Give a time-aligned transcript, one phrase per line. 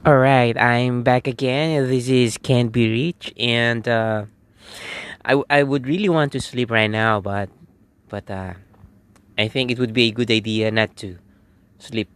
[0.00, 1.86] All right, I'm back again.
[1.86, 4.24] This is Can't Be Reached, and uh,
[5.26, 7.52] I I would really want to sleep right now, but
[8.08, 8.56] but uh,
[9.36, 11.20] I think it would be a good idea not to
[11.76, 12.08] sleep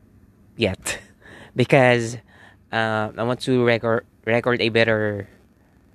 [0.57, 0.97] yet,
[1.57, 2.17] because
[2.73, 5.29] uh, I want to record record a better.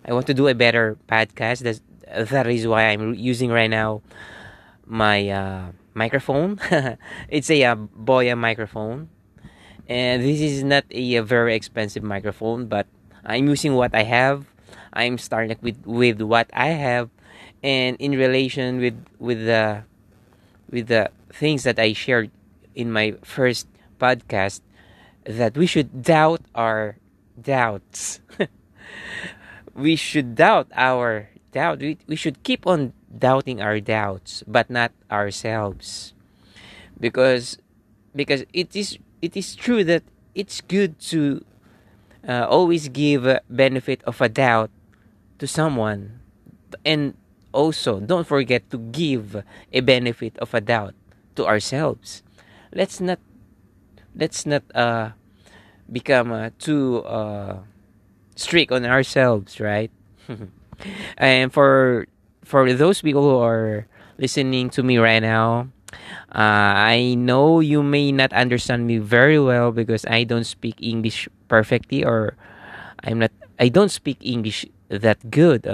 [0.05, 1.65] I want to do a better podcast.
[1.65, 4.05] That's that is why I'm using right now
[4.85, 6.61] my uh, microphone.
[7.33, 9.09] it's a uh, Boya microphone
[9.89, 12.87] and this is not a, a very expensive microphone but
[13.25, 14.45] i'm using what i have.
[14.93, 17.09] I'm starting with with what i have.
[17.61, 19.83] And in relation with with the
[20.69, 22.31] with the things that i shared
[22.75, 23.67] in my first
[23.99, 24.61] podcast
[25.25, 26.97] that we should doubt our
[27.41, 28.21] doubts.
[29.75, 31.79] We should doubt our doubt.
[31.79, 36.13] We, we should keep on doubting our doubts but not ourselves.
[36.99, 37.57] Because
[38.15, 40.03] because it is it is true that
[40.35, 41.43] it's good to
[42.27, 44.71] uh, always give benefit of a doubt
[45.39, 46.19] to someone.
[46.85, 47.15] And
[47.51, 49.43] also don't forget to give
[49.73, 50.93] a benefit of a doubt
[51.35, 52.23] to ourselves.
[52.73, 53.19] Let's not
[54.15, 55.11] let's not uh,
[55.91, 57.59] become uh, too uh,
[58.35, 59.91] strict on ourselves right?
[61.17, 62.07] And for
[62.43, 65.69] for those people who are listening to me right now
[66.31, 71.27] uh, I know you may not understand me very well because I don't speak English
[71.47, 72.35] perfectly, or
[73.03, 73.31] I'm not.
[73.59, 75.65] I don't speak English that good.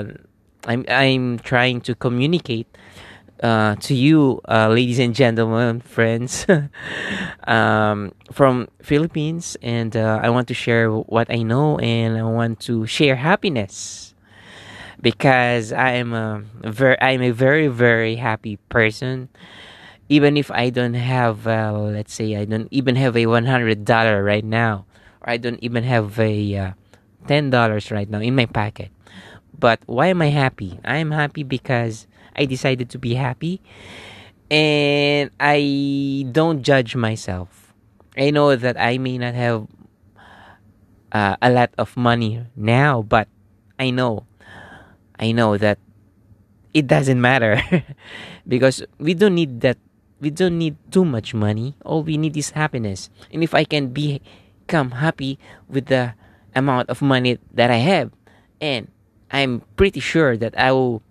[0.65, 2.67] I'm I'm trying to communicate
[3.43, 6.45] uh, to you, uh, ladies and gentlemen, friends,
[7.47, 12.59] um, from Philippines, and uh, I want to share what I know, and I want
[12.71, 14.13] to share happiness
[15.01, 19.29] because I am a very I'm a very very happy person
[20.09, 23.85] even if I don't have, uh, let's say, I don't even have a one hundred
[23.85, 24.85] dollar right now,
[25.21, 26.71] or I don't even have a uh,
[27.27, 28.89] ten dollars right now in my pocket.
[29.57, 30.79] But why am I happy?
[30.83, 33.61] I am happy because I decided to be happy,
[34.51, 37.73] and I don't judge myself.
[38.17, 39.67] I know that I may not have
[41.11, 43.27] uh, a lot of money now, but
[43.79, 44.27] I know,
[45.17, 45.79] I know that
[46.73, 47.61] it doesn't matter
[48.47, 49.77] because we don't need that
[50.19, 51.75] we don't need too much money.
[51.83, 53.09] All we need is happiness.
[53.31, 56.13] And if I can become happy with the
[56.55, 58.11] amount of money that I have,
[58.61, 58.89] and
[59.31, 61.03] I'm pretty sure that I will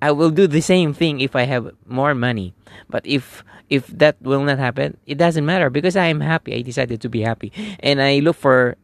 [0.00, 2.54] I will do the same thing if I have more money.
[2.88, 6.54] But if if that will not happen, it doesn't matter because I am happy.
[6.54, 7.52] I decided to be happy.
[7.80, 8.76] And I look for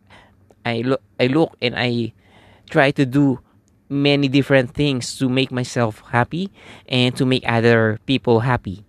[0.65, 2.13] I look I look and I
[2.71, 3.41] try to do
[3.89, 6.53] many different things to make myself happy
[6.87, 8.85] and to make other people happy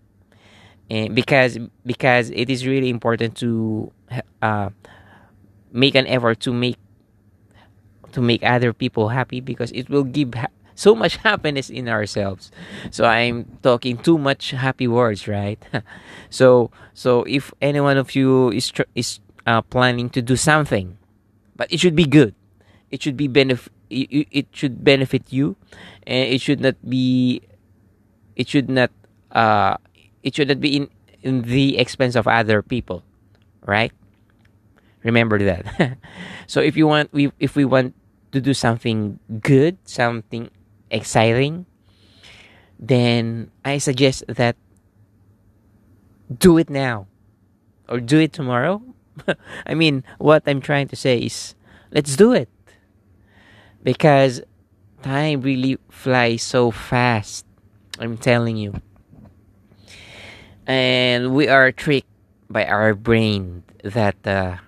[0.90, 3.92] and because because it is really important to
[4.42, 4.70] uh,
[5.72, 6.78] make an effort to make
[8.12, 12.52] to make other people happy because it will give ha- so much happiness in ourselves.
[12.92, 15.60] So i'm talking too much happy words right?
[16.30, 20.98] So so if any one of you is tr- is uh, planning to do something
[21.56, 22.34] but it should be good.
[22.92, 25.56] It should be benefit it, it should benefit you.
[26.06, 27.42] And it should not be
[28.36, 28.92] it should not
[29.32, 29.78] uh
[30.24, 30.90] it should not be in,
[31.22, 33.04] in the expense of other people
[33.66, 33.92] right?
[35.04, 35.98] Remember that.
[36.48, 37.94] So if you want we if we want
[38.34, 40.50] to do something good something
[40.90, 41.66] exciting
[42.80, 44.58] then i suggest that
[46.30, 47.08] do it now
[47.88, 48.82] or do it tomorrow.
[49.66, 51.54] I mean what i'm trying to say is
[51.92, 52.50] let's do it
[53.84, 54.42] because
[55.02, 57.46] time really flies so fast
[58.00, 58.82] i'm telling you
[60.70, 62.08] and we are tricked
[62.46, 64.62] by our brain that uh,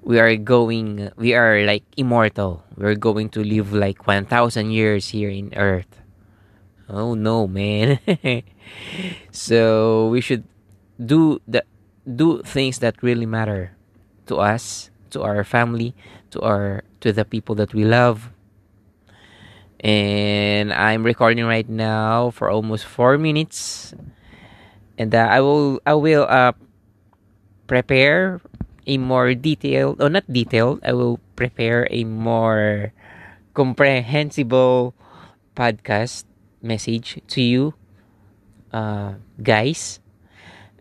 [0.00, 2.64] we are going we are like immortal.
[2.76, 6.00] We're going to live like 1000 years here in earth.
[6.88, 8.00] Oh no man.
[9.30, 10.44] So we should
[10.96, 11.62] do the
[12.08, 13.76] do things that really matter
[14.26, 15.92] to us to our family
[16.32, 18.32] to our to the people that we love.
[19.84, 23.92] And i'm recording right now for almost four minutes
[24.98, 26.52] and uh, I will I will uh,
[27.66, 28.40] prepare
[28.86, 32.92] a more detailed or not detailed I will prepare a more
[33.54, 34.94] comprehensible
[35.56, 36.24] podcast
[36.62, 37.74] message to you
[38.72, 40.00] uh, guys.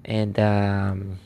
[0.06, 1.20] And um,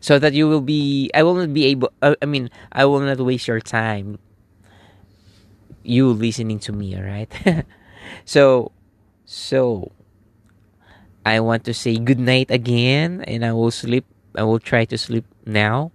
[0.00, 3.00] so that you will be I will not be able uh, I mean I will
[3.00, 4.18] not waste your time
[5.82, 7.30] you listening to me all right
[8.24, 8.72] so
[9.24, 9.92] so
[11.28, 14.08] I want to say good night again and I will sleep.
[14.32, 15.92] I will try to sleep now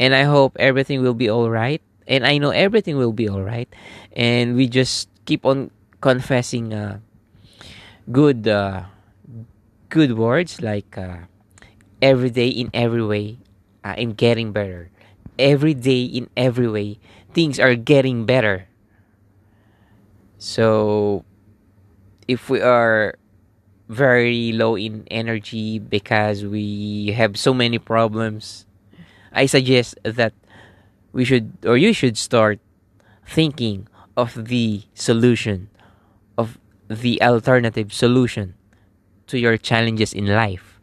[0.00, 1.84] and I hope everything will be all right.
[2.08, 3.68] And I know everything will be all right.
[4.16, 7.04] And we just keep on confessing uh,
[8.08, 8.88] good uh,
[9.92, 11.28] good words like uh,
[12.00, 13.36] every day in every way
[13.84, 14.88] I'm getting better.
[15.38, 16.96] Every day in every way
[17.36, 18.64] things are getting better.
[20.40, 21.28] So
[22.26, 23.19] if we are
[23.90, 28.64] very low in energy because we have so many problems,
[29.32, 30.32] I suggest that
[31.12, 32.60] we should or you should start
[33.26, 35.68] thinking of the solution
[36.38, 36.56] of
[36.86, 38.54] the alternative solution
[39.26, 40.78] to your challenges in life.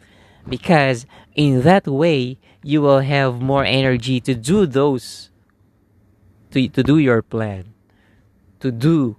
[0.48, 5.30] Because in that way you will have more energy to do those
[6.52, 7.74] to, to do your plan
[8.60, 9.16] to do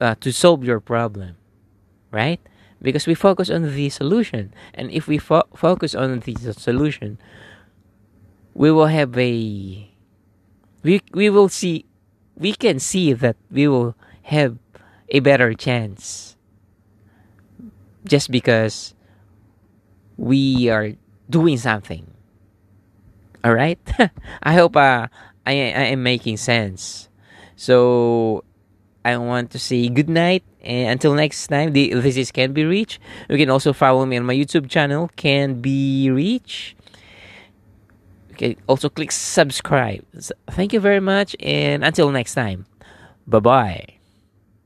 [0.00, 1.36] uh, to solve your problem
[2.10, 2.40] right
[2.82, 4.52] because we focus on the solution.
[4.74, 7.18] And if we fo- focus on the solution
[8.56, 9.90] we will have a
[10.82, 11.84] we we will see
[12.36, 13.94] we can see that we will
[14.32, 14.56] have
[15.10, 16.36] a better chance.
[18.04, 18.94] Just because
[20.16, 20.92] we are
[21.28, 22.06] doing something.
[23.44, 23.78] All right
[24.42, 25.06] i hope uh,
[25.46, 27.08] I, I am making sense.
[27.56, 28.44] So
[29.04, 32.98] i want to say good night and until next time this is can be reached
[33.30, 36.76] you can also follow me on my youtube channel can be reached
[38.36, 40.04] okay also click subscribe.
[40.50, 42.66] Thank you very much and until next time.
[43.26, 43.95] Bye bye